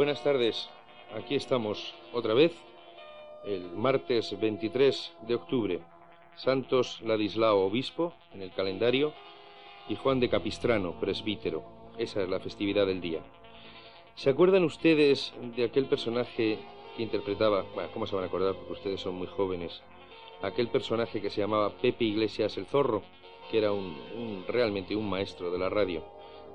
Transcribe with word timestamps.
Buenas 0.00 0.24
tardes. 0.24 0.70
Aquí 1.14 1.34
estamos 1.34 1.94
otra 2.14 2.32
vez, 2.32 2.56
el 3.44 3.70
martes 3.72 4.34
23 4.40 5.12
de 5.28 5.34
octubre. 5.34 5.80
Santos 6.36 7.02
Ladislao, 7.02 7.58
obispo, 7.66 8.14
en 8.32 8.40
el 8.40 8.50
calendario, 8.50 9.12
y 9.90 9.96
Juan 9.96 10.18
de 10.18 10.30
Capistrano, 10.30 10.98
presbítero. 10.98 11.64
Esa 11.98 12.22
es 12.22 12.30
la 12.30 12.40
festividad 12.40 12.86
del 12.86 13.02
día. 13.02 13.20
¿Se 14.14 14.30
acuerdan 14.30 14.64
ustedes 14.64 15.34
de 15.54 15.64
aquel 15.64 15.84
personaje 15.84 16.58
que 16.96 17.02
interpretaba, 17.02 17.66
bueno, 17.74 17.90
¿cómo 17.92 18.06
se 18.06 18.14
van 18.14 18.24
a 18.24 18.28
acordar? 18.28 18.54
Porque 18.54 18.72
ustedes 18.72 19.02
son 19.02 19.16
muy 19.16 19.26
jóvenes. 19.26 19.82
Aquel 20.40 20.68
personaje 20.68 21.20
que 21.20 21.28
se 21.28 21.42
llamaba 21.42 21.76
Pepe 21.76 22.06
Iglesias 22.06 22.56
el 22.56 22.64
Zorro, 22.64 23.02
que 23.50 23.58
era 23.58 23.70
un, 23.70 24.46
realmente 24.48 24.96
un 24.96 25.10
maestro 25.10 25.50
de 25.50 25.58
la 25.58 25.68
radio. 25.68 26.02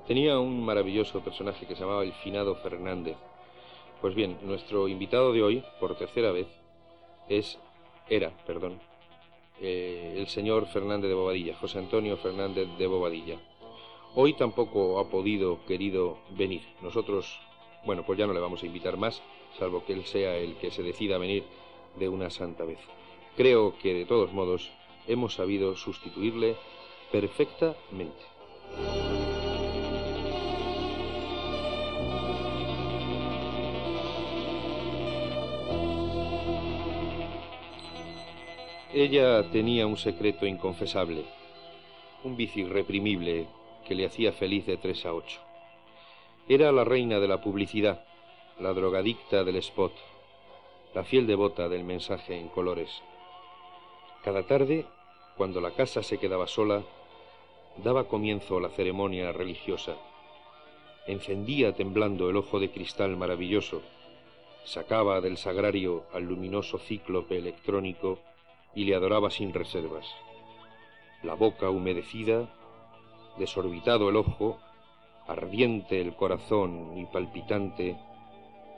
Tenía 0.08 0.36
un 0.40 0.64
maravilloso 0.64 1.20
personaje 1.20 1.64
que 1.64 1.76
se 1.76 1.82
llamaba 1.82 2.02
el 2.02 2.12
Finado 2.12 2.56
Fernández. 2.56 3.16
Pues 4.06 4.14
bien, 4.14 4.38
nuestro 4.42 4.86
invitado 4.86 5.32
de 5.32 5.42
hoy, 5.42 5.64
por 5.80 5.96
tercera 5.96 6.30
vez, 6.30 6.46
es, 7.28 7.58
era, 8.08 8.30
perdón, 8.46 8.78
eh, 9.60 10.14
el 10.16 10.28
señor 10.28 10.68
Fernández 10.68 11.08
de 11.08 11.16
Bobadilla, 11.16 11.56
José 11.56 11.80
Antonio 11.80 12.16
Fernández 12.16 12.68
de 12.78 12.86
Bobadilla. 12.86 13.36
Hoy 14.14 14.34
tampoco 14.34 15.00
ha 15.00 15.10
podido, 15.10 15.58
querido, 15.66 16.18
venir. 16.38 16.62
Nosotros, 16.82 17.40
bueno, 17.84 18.04
pues 18.06 18.16
ya 18.16 18.28
no 18.28 18.32
le 18.32 18.38
vamos 18.38 18.62
a 18.62 18.66
invitar 18.66 18.96
más, 18.96 19.20
salvo 19.58 19.84
que 19.84 19.94
él 19.94 20.04
sea 20.04 20.36
el 20.36 20.54
que 20.54 20.70
se 20.70 20.84
decida 20.84 21.16
a 21.16 21.18
venir 21.18 21.42
de 21.98 22.08
una 22.08 22.30
santa 22.30 22.62
vez. 22.62 22.78
Creo 23.36 23.76
que 23.76 23.92
de 23.92 24.04
todos 24.04 24.32
modos 24.32 24.70
hemos 25.08 25.34
sabido 25.34 25.74
sustituirle 25.74 26.54
perfectamente. 27.10 28.22
Ella 38.98 39.50
tenía 39.50 39.86
un 39.86 39.98
secreto 39.98 40.46
inconfesable, 40.46 41.26
un 42.24 42.34
vicio 42.34 42.66
irreprimible 42.66 43.46
que 43.86 43.94
le 43.94 44.06
hacía 44.06 44.32
feliz 44.32 44.64
de 44.64 44.78
tres 44.78 45.04
a 45.04 45.12
ocho. 45.12 45.38
Era 46.48 46.72
la 46.72 46.82
reina 46.82 47.20
de 47.20 47.28
la 47.28 47.42
publicidad, 47.42 48.06
la 48.58 48.72
drogadicta 48.72 49.44
del 49.44 49.56
spot, 49.56 49.92
la 50.94 51.04
fiel 51.04 51.26
devota 51.26 51.68
del 51.68 51.84
mensaje 51.84 52.40
en 52.40 52.48
colores. 52.48 53.02
Cada 54.24 54.46
tarde, 54.46 54.86
cuando 55.36 55.60
la 55.60 55.72
casa 55.72 56.02
se 56.02 56.16
quedaba 56.16 56.46
sola, 56.46 56.82
daba 57.84 58.08
comienzo 58.08 58.60
la 58.60 58.70
ceremonia 58.70 59.30
religiosa. 59.30 59.96
Encendía 61.06 61.74
temblando 61.74 62.30
el 62.30 62.36
ojo 62.38 62.58
de 62.58 62.70
cristal 62.70 63.14
maravilloso, 63.18 63.82
sacaba 64.64 65.20
del 65.20 65.36
sagrario 65.36 66.04
al 66.14 66.22
luminoso 66.22 66.78
cíclope 66.78 67.36
electrónico 67.36 68.20
y 68.76 68.84
le 68.84 68.94
adoraba 68.94 69.30
sin 69.30 69.52
reservas. 69.52 70.06
La 71.24 71.34
boca 71.34 71.70
humedecida, 71.70 72.48
desorbitado 73.38 74.10
el 74.10 74.16
ojo, 74.16 74.60
ardiente 75.26 76.00
el 76.00 76.14
corazón 76.14 76.96
y 76.96 77.06
palpitante, 77.06 77.98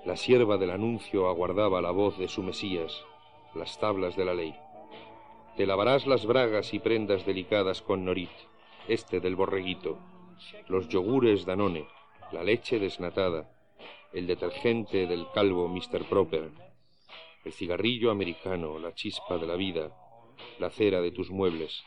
la 0.07 0.17
sierva 0.17 0.57
del 0.57 0.71
anuncio 0.71 1.29
aguardaba 1.29 1.83
la 1.83 1.91
voz 1.91 2.17
de 2.17 2.29
su 2.29 2.43
Mesías, 2.43 3.05
las 3.55 3.79
tablas 3.79 4.17
de 4.17 4.25
la 4.25 4.35
ley. 4.35 4.55
Te 5.57 5.67
lavarás 5.67 6.07
las 6.07 6.25
bragas 6.25 6.73
y 6.73 6.79
prendas 6.79 7.27
delicadas 7.27 7.83
con 7.83 8.05
norit, 8.05 8.31
este 8.87 9.19
del 9.19 9.35
borreguito, 9.35 9.99
los 10.69 10.89
yogures 10.89 11.45
Danone, 11.45 11.87
la 12.31 12.45
leche 12.45 12.79
desnatada, 12.79 13.51
el 14.13 14.29
detergente 14.29 15.07
del 15.07 15.27
calvo 15.35 15.67
Mr. 15.67 16.05
Proper, 16.09 16.68
el 17.45 17.53
cigarrillo 17.53 18.11
americano, 18.11 18.79
la 18.79 18.95
chispa 18.95 19.39
de 19.39 19.47
la 19.47 19.57
vida, 19.57 19.93
la 20.59 20.71
cera 20.71 21.01
de 21.01 21.11
tus 21.11 21.31
muebles. 21.31 21.85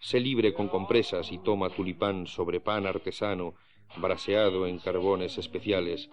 Sé 0.00 0.20
libre 0.20 0.54
con 0.54 0.68
compresas 0.68 1.32
y 1.32 1.38
toma 1.38 1.70
tulipán 1.70 2.26
sobre 2.26 2.60
pan 2.60 2.86
artesano, 2.86 3.54
braseado 3.96 4.66
en 4.66 4.78
carbones 4.78 5.38
especiales, 5.38 6.08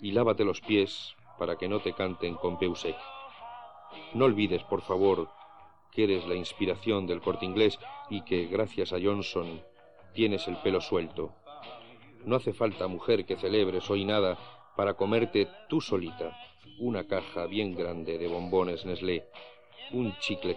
y 0.00 0.12
lávate 0.12 0.44
los 0.44 0.60
pies 0.60 1.14
para 1.38 1.56
que 1.56 1.68
no 1.68 1.80
te 1.80 1.92
canten 1.92 2.34
con 2.34 2.58
Peusec. 2.58 2.96
No 4.14 4.24
olvides, 4.24 4.62
por 4.64 4.82
favor, 4.82 5.28
que 5.92 6.04
eres 6.04 6.26
la 6.26 6.34
inspiración 6.34 7.06
del 7.06 7.20
corte 7.20 7.44
inglés 7.44 7.78
y 8.10 8.22
que, 8.22 8.46
gracias 8.46 8.92
a 8.92 8.98
Johnson, 9.00 9.62
tienes 10.14 10.48
el 10.48 10.56
pelo 10.58 10.80
suelto. 10.80 11.34
No 12.24 12.36
hace 12.36 12.52
falta, 12.52 12.88
mujer, 12.88 13.24
que 13.24 13.36
celebres 13.36 13.88
hoy 13.90 14.04
nada 14.04 14.38
para 14.78 14.94
comerte 14.94 15.48
tú 15.68 15.80
solita 15.80 16.38
una 16.78 17.02
caja 17.02 17.46
bien 17.46 17.74
grande 17.74 18.16
de 18.16 18.28
bombones 18.28 18.86
Nestlé, 18.86 19.26
un 19.90 20.16
chicle 20.20 20.56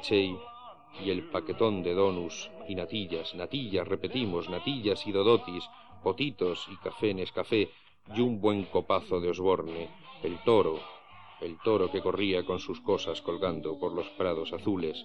y 1.04 1.10
el 1.10 1.24
paquetón 1.32 1.82
de 1.82 1.96
donus 1.96 2.52
y 2.68 2.76
natillas, 2.76 3.34
natillas, 3.34 3.88
repetimos, 3.88 4.48
natillas 4.48 5.08
y 5.08 5.12
dodotis, 5.12 5.68
potitos 6.04 6.68
y 6.72 6.76
café 6.84 7.16
Nescafé 7.16 7.72
y 8.16 8.22
un 8.22 8.40
buen 8.40 8.66
copazo 8.66 9.20
de 9.20 9.32
Osborne, 9.32 9.90
el 10.22 10.38
toro, 10.44 10.78
el 11.42 11.58
toro 11.58 11.90
que 11.90 12.04
corría 12.04 12.46
con 12.46 12.60
sus 12.60 12.80
cosas 12.80 13.24
colgando 13.24 13.80
por 13.80 13.92
los 13.92 14.08
prados 14.12 14.54
azules, 14.54 15.04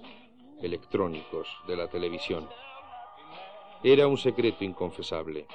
electrónicos 0.60 1.48
de 1.66 1.76
la 1.78 1.88
televisión. 1.88 2.46
Era 3.82 4.08
un 4.08 4.18
secreto 4.18 4.62
inconfesable, 4.62 5.46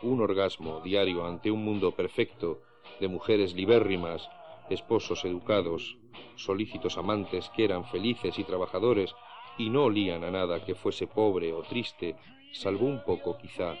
un 0.00 0.22
orgasmo 0.22 0.80
diario 0.80 1.26
ante 1.26 1.50
un 1.50 1.62
mundo 1.62 1.90
perfecto 1.90 2.62
de 3.00 3.08
mujeres 3.08 3.54
libérrimas 3.54 4.28
esposos 4.70 5.24
educados, 5.24 5.96
solícitos 6.36 6.96
amantes 6.96 7.50
que 7.50 7.64
eran 7.64 7.84
felices 7.84 8.38
y 8.38 8.44
trabajadores 8.44 9.14
y 9.58 9.68
no 9.68 9.84
olían 9.84 10.24
a 10.24 10.30
nada 10.30 10.64
que 10.64 10.74
fuese 10.74 11.06
pobre 11.06 11.52
o 11.52 11.62
triste, 11.62 12.16
salvo 12.52 12.86
un 12.86 13.02
poco 13.04 13.36
quizá 13.36 13.74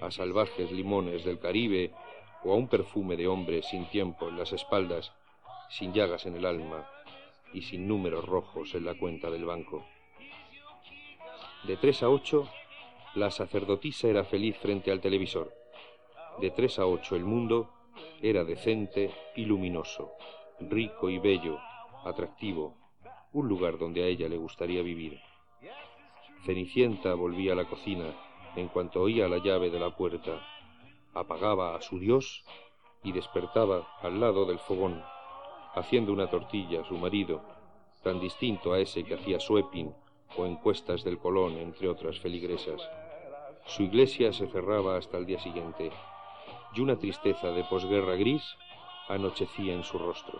a 0.00 0.10
salvajes 0.10 0.70
limones 0.70 1.24
del 1.24 1.38
Caribe 1.38 1.92
o 2.44 2.52
a 2.52 2.56
un 2.56 2.68
perfume 2.68 3.16
de 3.16 3.26
hombre 3.26 3.62
sin 3.62 3.86
tiempo 3.86 4.28
en 4.28 4.38
las 4.38 4.52
espaldas, 4.52 5.12
sin 5.70 5.92
llagas 5.92 6.26
en 6.26 6.36
el 6.36 6.46
alma 6.46 6.88
y 7.52 7.62
sin 7.62 7.88
números 7.88 8.24
rojos 8.26 8.74
en 8.74 8.84
la 8.84 8.94
cuenta 8.94 9.30
del 9.30 9.44
banco. 9.44 9.84
De 11.64 11.76
tres 11.76 12.02
a 12.02 12.08
ocho, 12.08 12.48
la 13.14 13.30
sacerdotisa 13.30 14.08
era 14.08 14.24
feliz 14.24 14.56
frente 14.58 14.92
al 14.92 15.00
televisor. 15.00 15.52
De 16.40 16.50
tres 16.50 16.78
a 16.78 16.86
ocho 16.86 17.16
el 17.16 17.24
mundo 17.24 17.70
era 18.20 18.44
decente 18.44 19.12
y 19.36 19.44
luminoso, 19.44 20.12
rico 20.60 21.08
y 21.08 21.18
bello, 21.18 21.58
atractivo, 22.04 22.76
un 23.32 23.48
lugar 23.48 23.78
donde 23.78 24.02
a 24.02 24.06
ella 24.06 24.28
le 24.28 24.36
gustaría 24.36 24.82
vivir. 24.82 25.20
Cenicienta 26.44 27.14
volvía 27.14 27.52
a 27.52 27.56
la 27.56 27.68
cocina 27.68 28.14
en 28.56 28.68
cuanto 28.68 29.02
oía 29.02 29.28
la 29.28 29.38
llave 29.38 29.70
de 29.70 29.78
la 29.78 29.94
puerta, 29.96 30.40
apagaba 31.14 31.76
a 31.76 31.80
su 31.80 31.98
dios 31.98 32.44
y 33.04 33.12
despertaba 33.12 33.86
al 34.00 34.20
lado 34.20 34.46
del 34.46 34.58
fogón, 34.58 35.02
haciendo 35.74 36.12
una 36.12 36.28
tortilla 36.28 36.80
a 36.80 36.84
su 36.84 36.96
marido, 36.96 37.42
tan 38.02 38.20
distinto 38.20 38.72
a 38.72 38.80
ese 38.80 39.04
que 39.04 39.14
hacía 39.14 39.38
Suepin 39.38 39.94
o 40.36 40.46
encuestas 40.46 41.04
del 41.04 41.18
Colón, 41.18 41.58
entre 41.58 41.88
otras 41.88 42.18
feligresas. 42.18 42.80
Su 43.66 43.84
iglesia 43.84 44.32
se 44.32 44.48
cerraba 44.48 44.96
hasta 44.96 45.18
el 45.18 45.26
día 45.26 45.38
siguiente 45.38 45.90
y 46.74 46.80
una 46.80 46.98
tristeza 46.98 47.50
de 47.50 47.64
posguerra 47.64 48.16
gris 48.16 48.42
anochecía 49.08 49.74
en 49.74 49.84
su 49.84 49.98
rostro. 49.98 50.38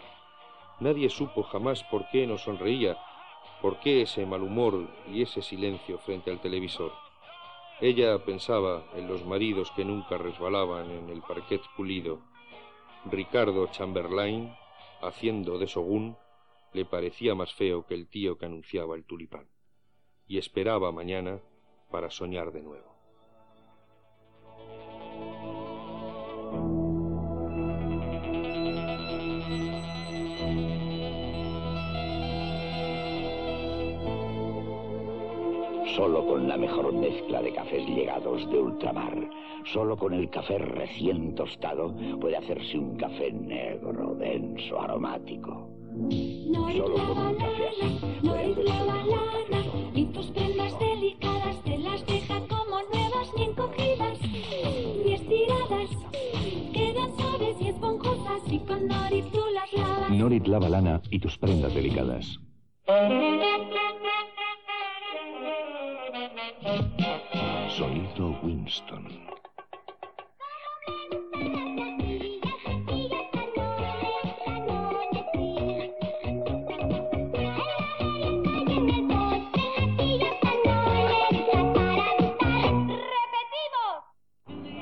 Nadie 0.80 1.08
supo 1.10 1.42
jamás 1.42 1.82
por 1.84 2.08
qué 2.10 2.26
no 2.26 2.38
sonreía, 2.38 2.96
por 3.60 3.80
qué 3.80 4.02
ese 4.02 4.26
mal 4.26 4.42
humor 4.42 4.88
y 5.08 5.22
ese 5.22 5.42
silencio 5.42 5.98
frente 5.98 6.30
al 6.30 6.40
televisor. 6.40 6.92
Ella 7.80 8.18
pensaba 8.24 8.84
en 8.94 9.08
los 9.08 9.24
maridos 9.24 9.70
que 9.72 9.84
nunca 9.84 10.18
resbalaban 10.18 10.90
en 10.90 11.10
el 11.10 11.22
parquet 11.22 11.62
pulido. 11.76 12.20
Ricardo 13.04 13.68
Chamberlain, 13.68 14.52
haciendo 15.00 15.58
de 15.58 15.68
Sogún, 15.68 16.16
le 16.72 16.84
parecía 16.84 17.34
más 17.34 17.54
feo 17.54 17.86
que 17.86 17.94
el 17.94 18.08
tío 18.08 18.36
que 18.36 18.46
anunciaba 18.46 18.96
el 18.96 19.04
tulipán, 19.04 19.48
y 20.26 20.38
esperaba 20.38 20.92
mañana 20.92 21.40
para 21.90 22.10
soñar 22.10 22.52
de 22.52 22.62
nuevo. 22.62 22.87
Solo 35.98 36.24
con 36.24 36.46
la 36.46 36.56
mejor 36.56 36.92
mezcla 36.92 37.42
de 37.42 37.52
cafés 37.52 37.84
llegados 37.88 38.48
de 38.50 38.56
ultramar, 38.60 39.18
solo 39.64 39.96
con 39.96 40.14
el 40.14 40.30
café 40.30 40.56
recién 40.56 41.34
tostado, 41.34 41.92
puede 42.20 42.36
hacerse 42.36 42.78
un 42.78 42.96
café 42.96 43.32
negro, 43.32 44.14
denso, 44.14 44.80
aromático. 44.80 45.68
Solo 46.76 46.94
con 47.04 47.18
un 47.18 47.34
café 47.34 47.68
así 47.82 47.98
puede 48.22 48.44
hacerse 48.44 48.72
un 49.90 49.96
Y 49.96 50.04
tus 50.04 50.26
prendas 50.30 50.78
delicadas 50.78 51.64
te 51.64 51.78
las 51.78 52.06
deja 52.06 52.46
como 52.46 52.80
nuevas 52.94 53.32
ni 53.36 53.42
encogidas 53.42 54.20
ni 55.04 55.14
estiradas. 55.14 55.90
Quedan 56.74 57.16
suaves 57.16 57.56
y 57.60 57.68
esponjosas 57.70 58.42
con 58.68 58.86
Norit 58.86 59.26
tú 59.32 59.40
las 59.52 59.72
lavas. 59.72 60.10
Norit 60.10 60.46
lava 60.46 60.68
lana 60.68 61.02
y 61.10 61.18
tus 61.18 61.36
prendas 61.36 61.74
delicadas. 61.74 62.38
Sonido 67.70 68.36
Winston. 68.42 69.06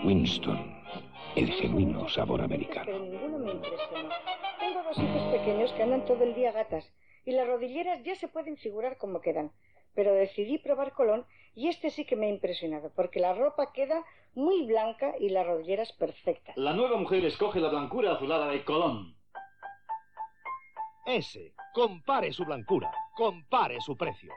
Winston, 0.03 0.75
el 1.35 1.51
genuino 1.53 2.09
sabor 2.09 2.41
americano. 2.41 2.87
Pero 2.87 2.99
ninguno 3.01 3.39
me 3.39 3.53
impresiona. 3.53 4.15
Tengo 4.61 4.83
dos 4.83 4.97
hijos 4.99 5.23
pequeños 5.33 5.73
que 5.73 5.83
andan 5.83 6.07
todo 6.07 6.25
el 6.25 6.35
día 6.35 6.53
gatas 6.53 6.91
y 7.27 7.33
las 7.33 7.47
rodilleras 7.47 8.03
ya 8.03 8.15
se 8.15 8.29
pueden 8.29 8.57
figurar 8.57 8.97
como 8.97 9.21
quedan. 9.21 9.53
Pero 9.97 10.13
decidí 10.13 10.59
probar 10.59 10.93
Colón 10.93 11.27
y 11.57 11.69
este 11.69 11.91
sí 11.91 12.05
que 12.05 12.15
me 12.15 12.27
ha 12.27 12.31
impresionado 12.31 12.93
porque 12.95 13.19
la 13.19 13.35
ropa 13.35 13.73
queda 13.73 14.05
muy 14.35 14.67
blanca 14.67 15.15
y 15.19 15.31
las 15.31 15.47
rodilleras 15.47 15.93
perfectas. 15.95 16.57
La 16.57 16.75
nueva 16.75 16.99
mujer 16.99 17.25
escoge 17.25 17.59
la 17.59 17.71
blancura 17.71 18.13
azulada 18.13 18.49
de 18.49 18.63
Colón. 18.63 19.17
Ese, 21.07 21.55
compare 21.73 22.33
su 22.33 22.45
blancura, 22.45 22.93
compare 23.17 23.81
su 23.81 23.97
precio. 23.97 24.33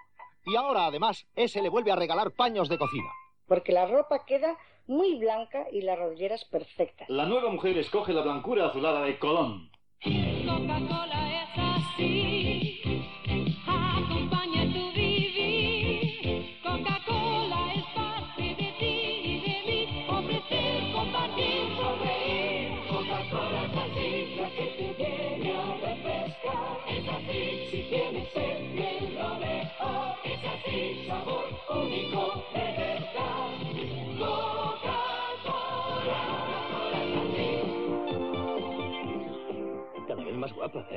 Y 0.46 0.56
ahora 0.56 0.86
además, 0.86 1.28
ese 1.36 1.62
le 1.62 1.70
vuelve 1.70 1.92
a 1.92 1.96
regalar 1.96 2.32
paños 2.32 2.70
de 2.70 2.78
cocina. 2.78 3.10
Porque 3.48 3.74
la 3.74 3.86
ropa 3.86 4.26
queda 4.26 4.58
muy 4.88 5.16
blanca 5.20 5.68
y 5.72 5.82
las 5.82 6.00
rodilleras 6.00 6.46
perfectas. 6.46 7.10
La 7.10 7.26
nueva 7.26 7.50
mujer 7.52 7.78
escoge 7.78 8.14
la 8.14 8.22
blancura 8.22 8.68
azulada 8.68 9.02
de 9.02 9.20
Colón. 9.20 9.70
Coca-Cola 10.02 11.44
es 11.44 11.50
así. 11.56 12.79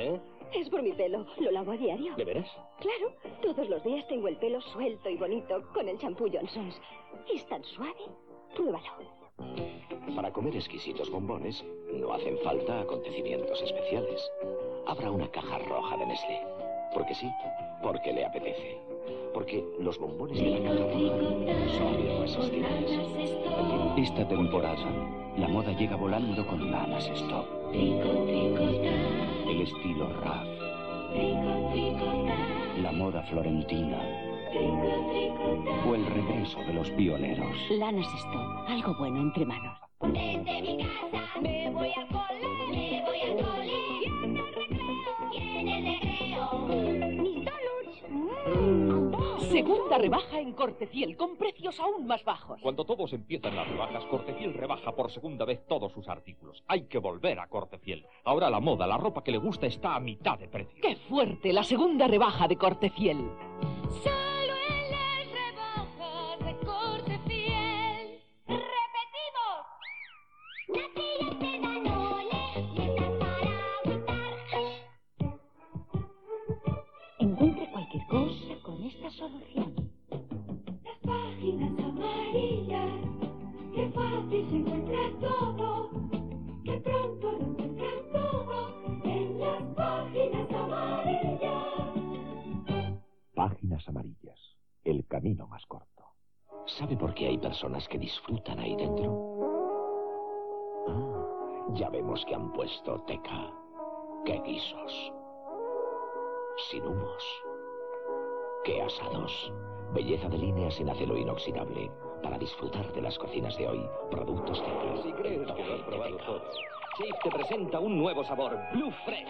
¿Eh? 0.03 0.21
Es 0.53 0.69
por 0.69 0.83
mi 0.83 0.91
pelo. 0.91 1.25
Lo 1.39 1.51
lavo 1.51 1.71
a 1.71 1.77
diario. 1.77 2.15
¿De 2.15 2.25
veras? 2.25 2.49
Claro, 2.79 3.13
todos 3.41 3.67
los 3.69 3.83
días 3.83 4.07
tengo 4.07 4.27
el 4.27 4.37
pelo 4.37 4.61
suelto 4.61 5.09
y 5.09 5.17
bonito 5.17 5.63
con 5.73 5.87
el 5.89 5.97
champú 5.97 6.29
Johnson's. 6.31 6.79
Es 7.33 7.45
tan 7.47 7.63
suave. 7.63 8.03
Pruébalo. 8.55 9.23
Para 10.15 10.31
comer 10.31 10.55
exquisitos 10.55 11.09
bombones 11.09 11.63
no 11.91 12.13
hacen 12.13 12.37
falta 12.39 12.81
acontecimientos 12.81 13.61
especiales. 13.61 14.21
Abra 14.85 15.09
una 15.09 15.29
caja 15.31 15.57
roja 15.59 15.97
de 15.97 16.05
Nestlé. 16.05 16.41
Porque 16.93 17.15
sí, 17.15 17.29
porque 17.81 18.13
le 18.13 18.25
apetece. 18.25 18.77
Porque 19.33 19.63
los 19.79 19.97
bombones 19.97 20.37
de 20.37 20.49
la 20.51 20.59
caja 20.59 20.83
roja 20.83 21.67
son 21.77 22.55
irresistibles. 22.55 23.31
Esta 23.97 24.27
temporada, 24.27 24.85
la 25.37 25.47
moda 25.47 25.71
llega 25.71 25.95
volando 25.95 26.45
con 26.45 26.71
Lanas 26.71 27.07
Stop. 27.09 27.45
El 27.73 29.61
estilo 29.61 30.09
RAF. 30.21 30.47
La 32.81 32.91
moda 32.91 33.23
florentina. 33.23 33.99
O 35.87 35.95
el 35.95 36.05
regreso 36.05 36.59
de 36.59 36.73
los 36.73 36.89
pioneros. 36.91 37.57
Lanas 37.71 38.07
Stop. 38.13 38.67
Algo 38.67 38.93
bueno 38.99 39.21
entre 39.21 39.45
manos. 39.45 39.79
Desde 40.01 40.61
mi 40.61 40.77
casa 40.77 41.39
me 41.41 41.69
voy 41.71 41.91
al 41.95 42.07
cole, 42.07 42.47
me 42.69 43.01
voy 43.05 43.19
al 43.21 43.37
cole. 43.45 43.62
Segunda 49.83 49.97
rebaja 49.97 50.39
en 50.39 50.53
Cortefiel, 50.53 51.17
con 51.17 51.35
precios 51.35 51.77
aún 51.77 52.07
más 52.07 52.23
bajos. 52.23 52.57
Cuando 52.61 52.85
todos 52.85 53.11
empiezan 53.11 53.53
las 53.53 53.67
rebajas, 53.67 54.05
Cortefiel 54.05 54.53
rebaja 54.53 54.93
por 54.93 55.11
segunda 55.11 55.43
vez 55.43 55.67
todos 55.67 55.91
sus 55.91 56.07
artículos. 56.07 56.63
Hay 56.67 56.83
que 56.83 56.99
volver 56.99 57.37
a 57.37 57.47
Cortefiel. 57.47 58.05
Ahora 58.23 58.49
la 58.49 58.61
moda, 58.61 58.87
la 58.87 58.97
ropa 58.97 59.25
que 59.25 59.31
le 59.31 59.39
gusta 59.39 59.67
está 59.67 59.95
a 59.95 59.99
mitad 59.99 60.39
de 60.39 60.47
precio. 60.47 60.81
¡Qué 60.81 60.95
fuerte! 60.95 61.51
La 61.51 61.63
segunda 61.63 62.07
rebaja 62.07 62.47
de 62.47 62.55
Cortefiel. 62.55 63.29
Amarillas. 93.87 94.39
El 94.83 95.05
camino 95.07 95.47
más 95.47 95.65
corto. 95.65 96.03
¿Sabe 96.65 96.95
por 96.95 97.13
qué 97.13 97.27
hay 97.27 97.37
personas 97.37 97.87
que 97.87 97.97
disfrutan 97.97 98.59
ahí 98.59 98.75
dentro? 98.75 99.33
Ah, 100.87 101.73
ya 101.75 101.89
vemos 101.89 102.23
que 102.25 102.35
han 102.35 102.51
puesto 102.53 103.01
teca. 103.01 103.51
¡Qué 104.25 104.39
guisos! 104.45 105.13
Sin 106.69 106.85
humos. 106.85 107.23
¡Qué 108.63 108.81
asados! 108.81 109.51
Belleza 109.93 110.29
de 110.29 110.37
líneas 110.37 110.79
en 110.79 110.89
acero 110.89 111.17
inoxidable. 111.17 111.91
Para 112.21 112.37
disfrutar 112.37 112.91
de 112.93 113.01
las 113.01 113.17
cocinas 113.17 113.57
de 113.57 113.67
hoy, 113.67 113.89
productos 114.09 114.63
teca. 114.63 115.03
Si 115.03 115.11
crees 115.13 115.51
que 115.51 115.63
lo 115.65 115.73
has 115.73 115.81
probado 115.81 116.17
todo, 116.17 116.41
Chief 116.97 117.15
te 117.23 117.29
presenta 117.31 117.79
un 117.79 117.97
nuevo 117.97 118.23
sabor, 118.23 118.57
Blue 118.71 118.91
Fresh. 119.03 119.27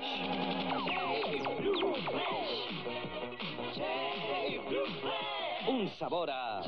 Blue 1.60 1.96
Fresh. 1.96 3.23
Un 5.84 5.90
sabor 6.00 6.30
a 6.32 6.62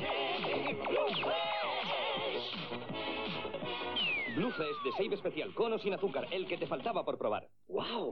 Blue 4.34 4.52
de 4.84 4.92
Save 4.92 5.14
Especial, 5.14 5.54
con 5.54 5.72
o 5.72 5.78
sin 5.78 5.94
azúcar, 5.94 6.26
el 6.30 6.46
que 6.46 6.58
te 6.58 6.66
faltaba 6.66 7.02
por 7.02 7.16
probar. 7.16 7.48
¡Wow! 7.68 8.10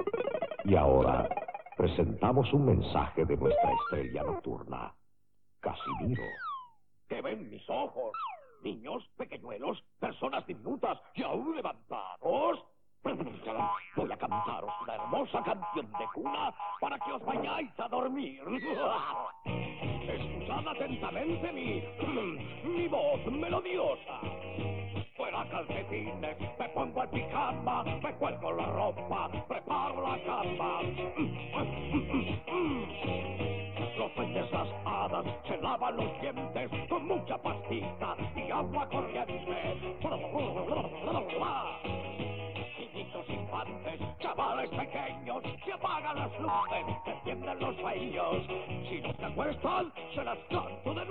Y 0.65 0.75
ahora 0.75 1.29
presentamos 1.77 2.51
un 2.55 2.65
mensaje 2.65 3.27
de 3.27 3.37
nuestra 3.37 3.71
estrella 3.71 4.23
nocturna, 4.23 4.95
Casimiro. 5.61 6.23
¿Qué 7.07 7.21
ven 7.21 7.51
mis 7.51 7.69
ojos? 7.69 8.13
Niños, 8.63 9.07
pequeñuelos, 9.19 9.85
personas 10.01 10.47
diminutas 10.47 10.99
y 11.17 11.23
aún 11.23 11.55
levantados. 11.55 12.65
Voy 13.05 14.11
a 14.11 14.17
cantaros 14.17 14.71
una 14.83 14.95
hermosa 14.95 15.43
canción 15.43 15.93
de 15.93 16.07
cuna 16.15 16.55
para 16.81 16.99
que 16.99 17.13
os 17.13 17.23
vayáis 17.25 17.71
a 17.79 17.89
dormir. 17.89 18.43
Escuchad 20.09 20.69
atentamente 20.69 21.53
mi, 21.53 21.83
mi 22.65 22.89
voz 22.89 23.27
melodiosa. 23.27 24.21
Fuera 25.19 25.47
calcetines, 25.51 26.37
me 26.59 26.69
pongo 26.71 27.03
el 27.03 27.09
pijama, 27.11 27.85
me 27.85 28.15
cuelgo 28.15 28.53
la 28.53 28.67
ropa, 28.67 29.31
preparo 29.49 30.03
la 30.03 30.19
cama. 30.25 30.81
Los 33.99 34.11
peces, 34.13 34.51
las 34.51 34.69
hadas, 34.87 35.27
se 35.47 35.57
lavan 35.59 35.97
los 35.97 36.21
dientes 36.23 36.71
con 36.89 37.07
mucha 37.07 37.37
pastita 37.37 38.17
y 38.35 38.51
agua 38.51 38.89
corriente. 38.89 39.45
Infantes, 43.29 44.01
chavales 44.21 44.71
pequeños, 44.71 45.43
apagan 45.73 46.17
las 46.17 46.33
luces, 46.41 47.61
los 47.61 47.77
sueños. 47.77 48.47
Si 48.89 49.01
no 49.01 49.15
se 49.15 49.25
acuestan, 49.25 49.93
se 50.15 50.25
las 50.25 50.39
canto 50.51 50.95
de. 50.95 51.05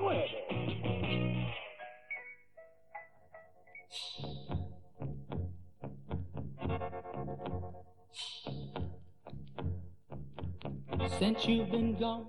Since 11.19 11.48
you've 11.48 11.72
been 11.72 11.95
gone, 11.98 12.25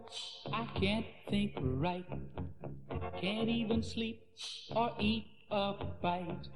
I 0.53 0.67
can't 0.79 1.07
think 1.29 1.55
right. 1.61 2.07
Can't 3.21 3.49
even 3.49 3.83
sleep 3.83 4.23
or 4.75 4.93
eat 5.01 5.27
a 5.51 5.75
bite. 6.01 6.49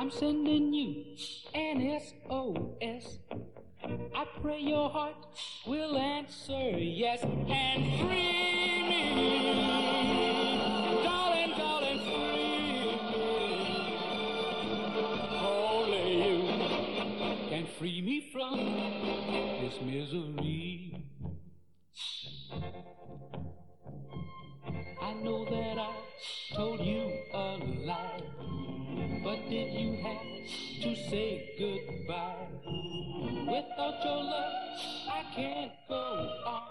I'm 0.00 0.10
sending 0.10 0.72
you 0.72 1.04
an 1.52 2.00
SOS 2.00 3.18
I 4.14 4.24
pray 4.40 4.58
your 4.58 4.88
heart 4.88 5.26
will 5.66 5.98
answer 5.98 6.70
yes 6.70 7.22
and 7.22 8.00
free 8.00 8.82
me. 8.88 9.44
Darling, 11.04 11.52
darling, 11.58 11.98
free 11.98 12.96
me. 13.10 13.28
Only 15.44 16.06
you 16.28 16.38
can 17.50 17.66
free 17.78 18.00
me 18.00 18.30
from 18.32 18.56
this 19.60 19.78
misery. 19.82 20.69
to 30.80 30.96
say 31.10 31.54
goodbye. 31.58 32.48
Without 33.46 34.02
your 34.02 34.22
love, 34.24 34.52
I 35.10 35.22
can't 35.34 35.72
go 35.86 36.04
on. 36.46 36.62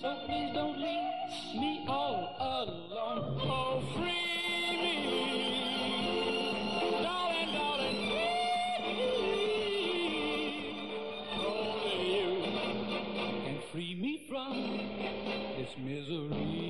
So 0.00 0.16
please 0.26 0.54
don't 0.54 0.78
leave 0.78 1.60
me 1.60 1.84
all 1.86 2.34
alone. 2.40 3.40
Oh, 3.42 3.82
free 3.94 4.76
me, 4.80 4.94
darling, 7.02 7.52
darling, 7.52 7.98
free 8.08 8.88
Only 11.44 11.96
you 12.16 12.28
can 13.44 13.58
free 13.70 13.94
me 13.96 14.12
from 14.26 14.52
this 15.58 15.72
misery. 15.76 16.64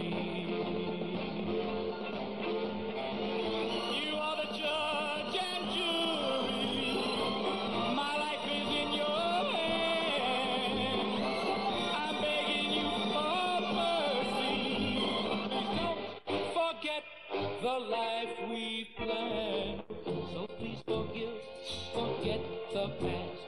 the 22.75 22.89
past. 22.89 23.43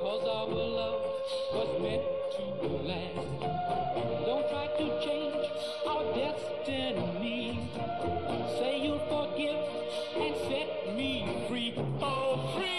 Cause 0.00 0.24
our 0.26 0.48
love 0.48 1.02
was 1.52 1.70
meant 1.82 2.02
to 2.36 2.44
last. 2.88 3.28
Don't 4.24 4.48
try 4.48 4.66
to 4.78 4.86
change 5.04 5.44
our 5.86 6.04
destiny. 6.14 7.68
Say 8.58 8.80
you'll 8.82 9.04
forgive 9.12 9.60
and 10.16 10.34
set 10.48 10.96
me 10.96 11.44
free. 11.48 11.74
Oh, 12.00 12.54
free! 12.56 12.78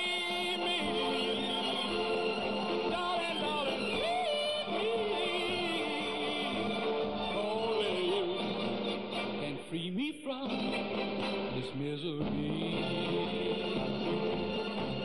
free 9.69 9.91
me 9.91 10.11
from 10.23 10.49
this 11.53 11.69
misery. 11.75 12.49